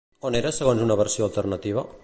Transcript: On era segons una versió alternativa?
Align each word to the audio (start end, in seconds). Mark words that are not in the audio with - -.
On 0.29 0.37
era 0.39 0.51
segons 0.59 0.81
una 0.87 0.97
versió 1.03 1.27
alternativa? 1.29 1.89